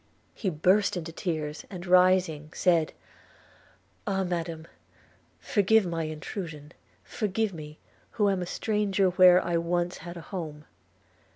[0.33, 2.91] He burst into tears; and rising said–
[4.07, 4.65] 'Ah, Madam!
[5.39, 6.71] forgive my intrusion,
[7.03, 7.77] forgive me,
[8.13, 10.65] who am a stranger where I had once a home.